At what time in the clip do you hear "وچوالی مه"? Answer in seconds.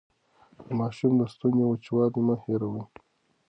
1.67-2.35